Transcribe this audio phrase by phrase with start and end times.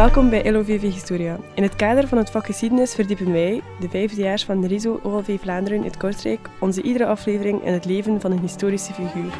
[0.00, 1.38] Welkom bij LOVV Historia.
[1.54, 5.40] In het kader van het vak geschiedenis verdiepen wij, de vijfdejaars van de RISO OLV
[5.40, 9.32] Vlaanderen in Kortrijk, onze iedere aflevering in het leven van een historische figuur.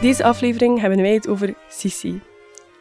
[0.00, 2.20] Deze aflevering hebben wij het over Sissi.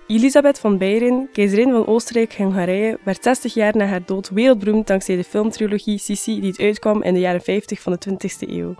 [0.07, 5.23] Elisabeth van Beieren, keizerin van Oostenrijk-Hongarije, werd 60 jaar na haar dood wereldberoemd dankzij de
[5.23, 8.75] filmtrilogie Sissi die het uitkwam in de jaren 50 van de 20e eeuw.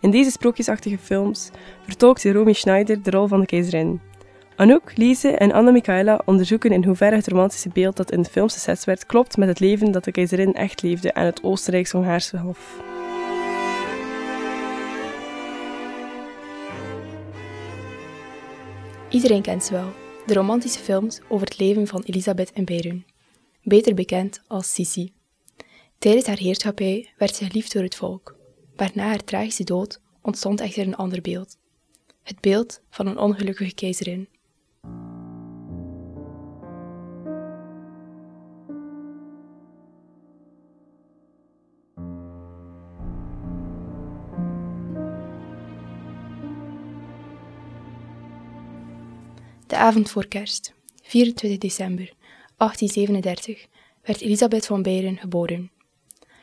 [0.00, 1.50] In deze sprookjesachtige films
[1.82, 4.00] vertolkte Romy Schneider de rol van de keizerin.
[4.56, 8.54] Anouk, Lise en Anna Michaela onderzoeken in hoeverre het romantische beeld dat in de films
[8.54, 12.80] gezet werd klopt met het leven dat de keizerin echt leefde aan het Oostenrijks-Hongaarse hof.
[19.08, 23.06] Iedereen kent ze wel, de romantische films over het leven van Elisabeth en Beirun,
[23.62, 25.12] beter bekend als Sissi.
[25.98, 28.36] Tijdens haar heerschappij werd ze geliefd door het volk,
[28.76, 31.56] maar na haar tragische dood ontstond echter een ander beeld.
[32.22, 34.28] Het beeld van een ongelukkige keizerin.
[49.66, 52.12] De avond voor kerst, 24 december
[52.56, 53.66] 1837,
[54.02, 55.70] werd Elisabeth van Beieren geboren.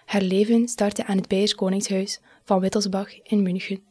[0.05, 3.83] Haar leven startte aan het Beiers Koningshuis van Wittelsbach in München,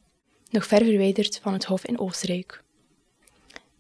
[0.51, 2.63] nog ver verwijderd van het Hof in Oostenrijk.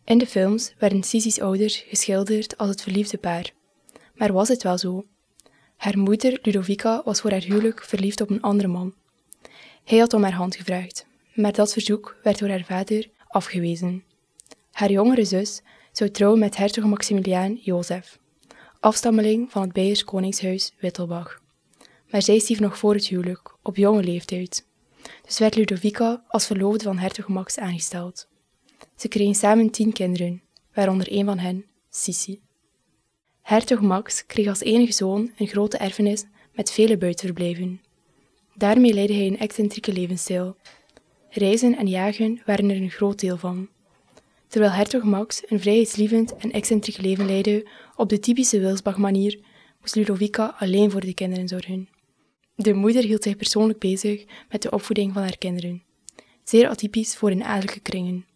[0.05, 3.53] In de films werden Sissy's ouders geschilderd als het verliefde paar.
[4.14, 5.05] Maar was het wel zo?
[5.77, 8.94] Haar moeder, Ludovica, was voor haar huwelijk verliefd op een andere man.
[9.84, 14.05] Hij had om haar hand gevraagd, maar dat verzoek werd door haar vader afgewezen.
[14.73, 18.19] Haar jongere zus zou trouwen met hertog Maximiliaan Jozef,
[18.81, 21.41] afstammeling van het Beiers koningshuis Wittelbach.
[22.10, 24.66] Maar zij stierf nog voor het huwelijk, op jonge leeftijd.
[25.27, 28.28] Dus werd Ludovica als verloofde van hertog Max aangesteld.
[28.97, 30.43] Ze kregen samen tien kinderen,
[30.75, 32.41] waaronder een van hen, Sissi.
[33.43, 37.81] Hertog Max kreeg als enige zoon een grote erfenis met vele buitenverblijven.
[38.54, 40.56] Daarmee leidde hij een excentrieke levensstijl.
[41.28, 43.69] Reizen en jagen waren er een groot deel van.
[44.53, 49.39] Terwijl hertog Max een vrijheidslievend en excentriek leven leidde op de typische Wilsbach-manier,
[49.81, 51.89] moest Ludovica alleen voor de kinderen zorgen.
[52.55, 55.83] De moeder hield zich persoonlijk bezig met de opvoeding van haar kinderen.
[56.45, 58.27] Zeer atypisch voor in adellijke kringen.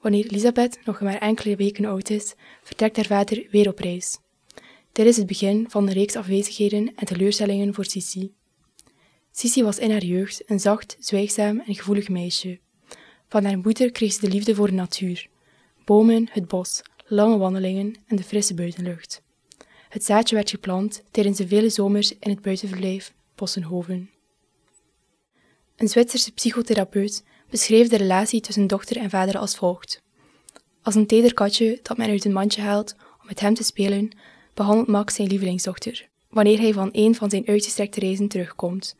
[0.00, 4.18] Wanneer Elisabeth nog maar enkele weken oud is, vertrekt haar vader weer op reis.
[4.92, 8.32] Dit is het begin van een reeks afwezigheden en teleurstellingen voor Sissi.
[9.30, 12.58] Sissi was in haar jeugd een zacht, zwijgzaam en gevoelig meisje.
[13.28, 15.28] Van haar moeder kreeg ze de liefde voor de natuur.
[15.84, 19.22] Bomen, het bos, lange wandelingen en de frisse buitenlucht.
[19.88, 24.10] Het zaadje werd geplant tijdens de vele zomers in het buitenverblijf Bossenhoven.
[25.76, 30.02] Een Zwitserse psychotherapeut beschreef de relatie tussen dochter en vader als volgt.
[30.82, 34.10] Als een teder katje dat men uit een mandje haalt om met hem te spelen,
[34.54, 38.96] behandelt Max zijn lievelingsdochter, wanneer hij van een van zijn uitgestrekte reizen terugkomt.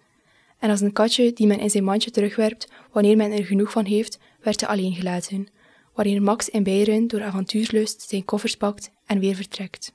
[0.58, 3.84] En als een katje die men in zijn mandje terugwerpt wanneer men er genoeg van
[3.84, 5.48] heeft, werd hij alleen gelaten,
[5.94, 9.92] wanneer Max in Beieren door avontuurlust zijn koffers pakt en weer vertrekt.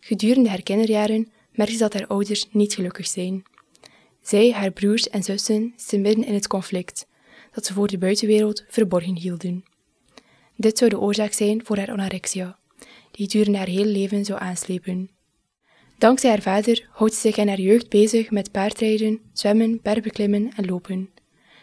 [0.00, 3.42] Gedurende haar kinderjaren merkt ze dat haar ouders niet gelukkig zijn.
[4.22, 7.06] Zij, haar broers en zussen zitten midden in het conflict,
[7.52, 9.64] dat ze voor de buitenwereld verborgen hielden.
[10.56, 12.58] Dit zou de oorzaak zijn voor haar anorexia,
[13.10, 15.10] die gedurende haar hele leven zou aanslepen.
[16.00, 20.66] Dankzij haar vader houdt ze zich in haar jeugd bezig met paardrijden, zwemmen, bergbeklimmen en
[20.66, 21.10] lopen.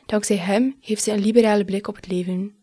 [0.05, 2.55] Dankzij hem heeft ze een liberale blik op het leven.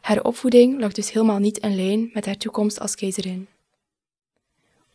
[0.00, 3.48] Haar opvoeding lag dus helemaal niet in lijn met haar toekomst als keizerin.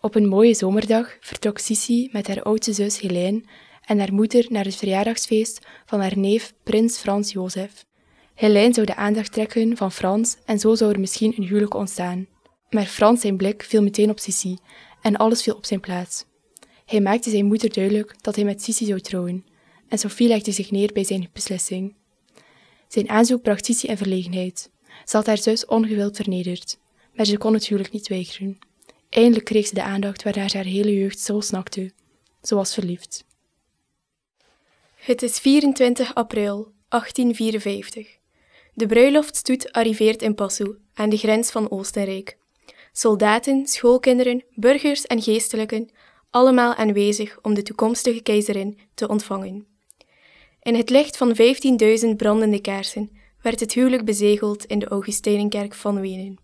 [0.01, 3.44] Op een mooie zomerdag vertrok Sissi met haar oudste zus Helene
[3.85, 7.85] en haar moeder naar het verjaardagsfeest van haar neef prins Frans Jozef.
[8.35, 12.28] Helene zou de aandacht trekken van Frans en zo zou er misschien een huwelijk ontstaan.
[12.70, 14.58] Maar Frans zijn blik viel meteen op Sissi
[15.01, 16.25] en alles viel op zijn plaats.
[16.85, 19.46] Hij maakte zijn moeder duidelijk dat hij met Sissi zou trouwen,
[19.87, 21.96] en Sophie legde zich neer bij zijn beslissing.
[22.87, 24.69] Zijn aanzoek bracht Sissi in verlegenheid.
[25.05, 26.78] Ze had haar zus ongewild vernederd,
[27.13, 28.59] maar ze kon het huwelijk niet weigeren.
[29.09, 31.91] Eindelijk kreeg ze de aandacht waarnaar haar hele jeugd zo snakte.
[32.41, 33.25] Ze was verliefd.
[34.96, 38.17] Het is 24 april 1854.
[38.73, 42.37] De bruiloftstoet arriveert in Passau, aan de grens van Oostenrijk.
[42.91, 45.90] Soldaten, schoolkinderen, burgers en geestelijken,
[46.30, 49.68] allemaal aanwezig om de toekomstige keizerin te ontvangen.
[50.62, 51.36] In het licht van
[52.06, 56.40] 15.000 brandende kaarsen werd het huwelijk bezegeld in de Augustijnenkerk van Wenen.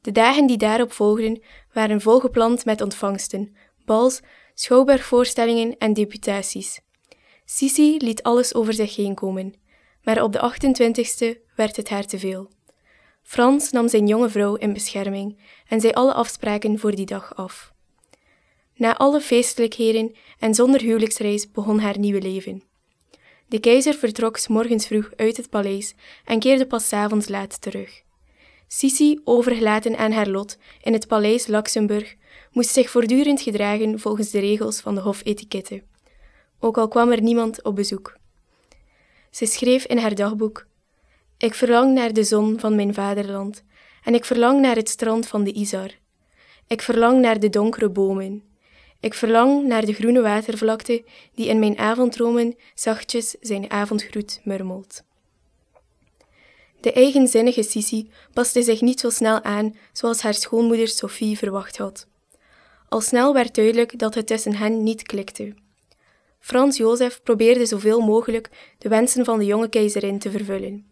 [0.00, 4.20] De dagen die daarop volgden waren volgepland met ontvangsten, bals,
[4.54, 6.80] schouwburgvoorstellingen en deputaties.
[7.44, 9.54] Sisi liet alles over zich heen komen,
[10.02, 12.50] maar op de 28ste werd het haar te veel.
[13.22, 15.38] Frans nam zijn jonge vrouw in bescherming
[15.68, 17.72] en zei alle afspraken voor die dag af.
[18.74, 22.62] Na alle feestelijkheden en zonder huwelijksreis begon haar nieuwe leven.
[23.48, 25.94] De keizer vertrok s morgens vroeg uit het paleis
[26.24, 28.02] en keerde pas s avonds laat terug.
[28.68, 32.14] Sisi, overgelaten aan haar lot in het paleis Luxemburg,
[32.52, 35.82] moest zich voortdurend gedragen volgens de regels van de hofetiketten,
[36.60, 38.16] ook al kwam er niemand op bezoek.
[39.30, 40.66] Ze schreef in haar dagboek:
[41.40, 43.64] Ik verlang naar de zon van mijn vaderland
[44.04, 45.90] en ik verlang naar het strand van de Isar.
[46.66, 48.42] Ik verlang naar de donkere bomen.
[49.00, 51.04] Ik verlang naar de groene watervlakte
[51.34, 55.02] die in mijn avonddromen zachtjes zijn avondgroet murmelt.
[56.80, 62.06] De eigenzinnige Sissi paste zich niet zo snel aan zoals haar schoonmoeder Sophie verwacht had.
[62.88, 65.54] Al snel werd duidelijk dat het tussen hen niet klikte.
[66.38, 70.89] Frans Jozef probeerde zoveel mogelijk de wensen van de jonge keizerin te vervullen.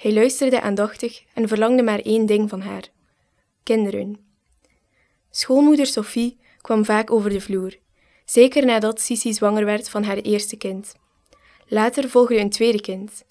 [0.00, 2.88] Hij luisterde aandachtig en verlangde maar één ding van haar:
[3.62, 4.18] kinderen.
[5.30, 7.76] Schoonmoeder Sophie kwam vaak over de vloer,
[8.24, 10.94] zeker nadat Sissi zwanger werd van haar eerste kind.
[11.66, 13.24] Later volgde een tweede kind.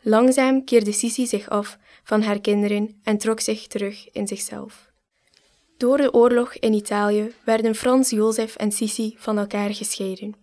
[0.00, 4.90] Langzaam keerde Sissi zich af van haar kinderen en trok zich terug in zichzelf.
[5.76, 10.34] Door de oorlog in Italië werden Frans Jozef en Sissi van elkaar gescheiden.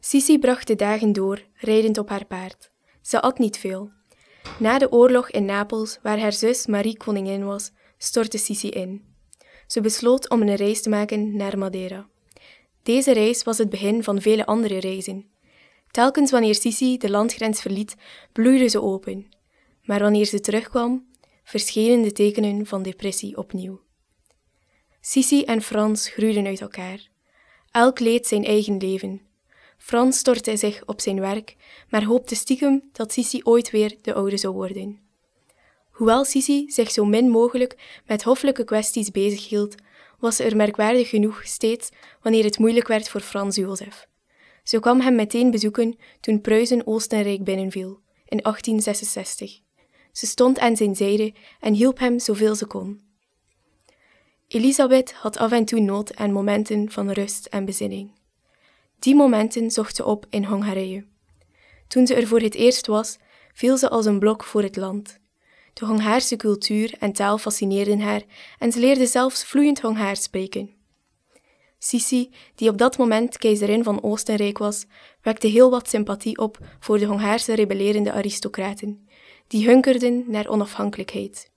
[0.00, 2.70] Sissi bracht de dagen door, rijdend op haar paard.
[3.02, 3.96] Ze at niet veel.
[4.58, 9.04] Na de oorlog in Napels, waar haar zus Marie koningin was, stortte Sissi in.
[9.66, 12.08] Ze besloot om een reis te maken naar Madeira.
[12.82, 15.30] Deze reis was het begin van vele andere reizen.
[15.90, 17.94] Telkens wanneer Sissi de landgrens verliet,
[18.32, 19.28] bloeide ze open.
[19.82, 21.06] Maar wanneer ze terugkwam,
[21.44, 23.80] verschenen de tekenen van depressie opnieuw.
[25.00, 27.08] Sissi en Frans groeiden uit elkaar.
[27.70, 29.27] Elk leed zijn eigen leven.
[29.78, 31.56] Frans stortte zich op zijn werk,
[31.88, 35.00] maar hoopte stiekem dat Sissi ooit weer de oude zou worden.
[35.90, 39.74] Hoewel Sissi zich zo min mogelijk met hoffelijke kwesties bezighield,
[40.18, 41.88] was ze er merkwaardig genoeg steeds
[42.22, 44.08] wanneer het moeilijk werd voor Frans Jozef.
[44.62, 49.60] Ze kwam hem meteen bezoeken toen Pruisen Oostenrijk binnenviel, in 1866.
[50.12, 53.02] Ze stond aan zijn zijde en hielp hem zoveel ze kon.
[54.48, 58.17] Elisabeth had af en toe nood aan momenten van rust en bezinning.
[58.98, 61.04] Die momenten zocht ze op in Hongarije.
[61.88, 63.18] Toen ze er voor het eerst was,
[63.54, 65.18] viel ze als een blok voor het land.
[65.74, 68.22] De Hongaarse cultuur en taal fascineerden haar
[68.58, 70.70] en ze leerde zelfs vloeiend Hongaars spreken.
[71.78, 74.84] Sissi, die op dat moment keizerin van Oostenrijk was,
[75.22, 79.08] wekte heel wat sympathie op voor de Hongaarse rebellerende aristocraten,
[79.46, 81.50] die hunkerden naar onafhankelijkheid.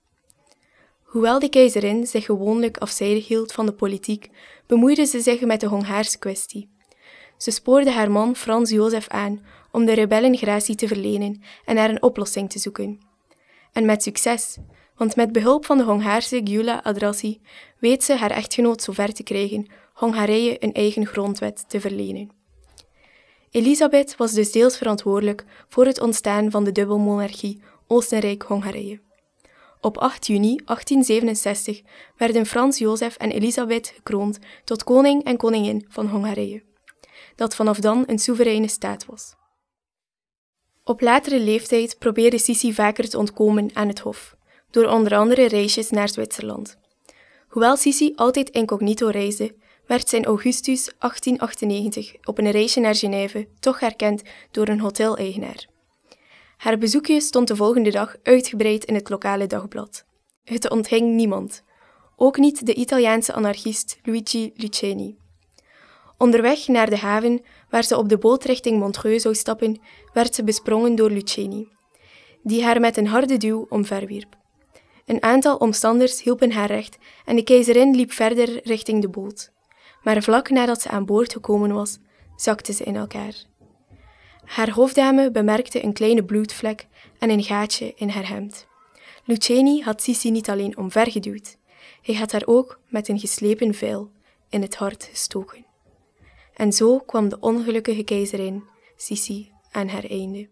[1.02, 4.28] Hoewel de keizerin zich gewoonlijk afzijdig hield van de politiek,
[4.66, 6.70] bemoeide ze zich met de Hongaarse kwestie.
[7.42, 11.90] Ze spoorde haar man Frans Jozef aan om de rebellen gratie te verlenen en naar
[11.90, 13.00] een oplossing te zoeken.
[13.72, 14.56] En met succes,
[14.96, 17.40] want met behulp van de Hongaarse Gyula Adrassi
[17.78, 22.30] weet ze haar echtgenoot zover te krijgen Hongarije een eigen grondwet te verlenen.
[23.50, 29.00] Elisabeth was dus deels verantwoordelijk voor het ontstaan van de dubbelmonarchie Oostenrijk-Hongarije.
[29.80, 31.82] Op 8 juni 1867
[32.16, 36.62] werden Frans Jozef en Elisabeth gekroond tot koning en koningin van Hongarije,
[37.42, 39.34] dat vanaf dan een soevereine staat was.
[40.84, 44.36] Op latere leeftijd probeerde Sissi vaker te ontkomen aan het hof,
[44.70, 46.76] door onder andere reisjes naar Zwitserland.
[47.48, 49.54] Hoewel Sissi altijd incognito reisde,
[49.86, 55.66] werd ze in augustus 1898 op een reisje naar Genève toch herkend door een hoteleigenaar.
[56.56, 60.04] Haar bezoekje stond de volgende dag uitgebreid in het lokale dagblad.
[60.44, 61.62] Het onthing niemand,
[62.16, 65.21] ook niet de Italiaanse anarchist Luigi Luceni.
[66.22, 69.80] Onderweg naar de haven, waar ze op de boot richting Montreux zou stappen,
[70.12, 71.68] werd ze besprongen door Luceni,
[72.42, 74.36] die haar met een harde duw omverwierp.
[75.06, 79.52] Een aantal omstanders hielpen haar recht en de keizerin liep verder richting de boot.
[80.02, 81.98] Maar vlak nadat ze aan boord gekomen was,
[82.36, 83.34] zakte ze in elkaar.
[84.44, 86.86] Haar hofdame bemerkte een kleine bloedvlek
[87.18, 88.66] en een gaatje in haar hemd.
[89.24, 91.56] Luceni had Sissi niet alleen omvergeduwd,
[92.02, 94.10] hij had haar ook met een geslepen veil
[94.48, 95.70] in het hart gestoken.
[96.54, 98.64] En zo kwam de ongelukkige keizerin,
[98.96, 100.50] Sissi, aan haar einde.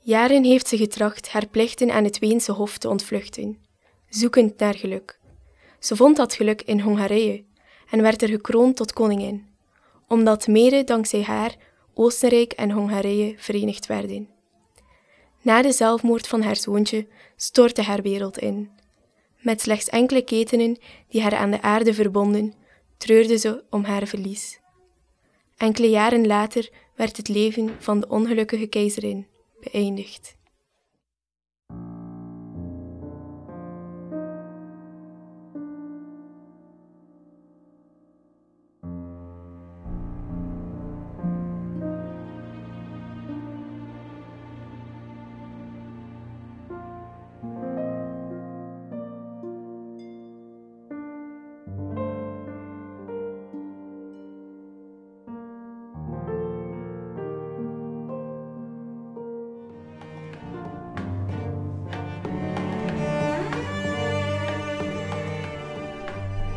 [0.00, 3.58] Jaren heeft ze getracht haar plichten aan het Weense hof te ontvluchten,
[4.08, 5.20] zoekend naar geluk.
[5.78, 7.44] Ze vond dat geluk in Hongarije
[7.90, 9.48] en werd er gekroond tot koningin,
[10.08, 11.56] omdat mede dankzij haar
[11.94, 14.28] Oostenrijk en Hongarije verenigd werden.
[15.42, 18.70] Na de zelfmoord van haar zoontje stortte haar wereld in.
[19.38, 20.78] Met slechts enkele ketenen
[21.08, 22.54] die haar aan de aarde verbonden,
[22.98, 24.60] treurde ze om haar verlies.
[25.56, 29.26] Enkele jaren later werd het leven van de ongelukkige keizerin
[29.60, 30.37] beëindigd.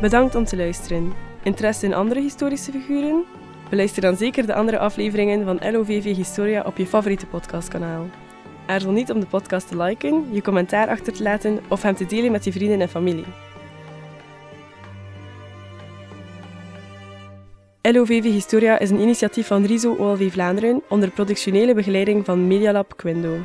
[0.02, 1.12] Bedankt om te luisteren.
[1.42, 3.24] Interesse in andere historische figuren?
[3.70, 8.06] Beluister dan zeker de andere afleveringen van LOVV Historia op je favoriete podcastkanaal.
[8.66, 12.06] Aarzel niet om de podcast te liken, je commentaar achter te laten of hem te
[12.06, 13.24] delen met je vrienden en familie.
[17.82, 23.38] LOVV Historia is een initiatief van RISO OLV Vlaanderen onder productionele begeleiding van Medialab Quindo.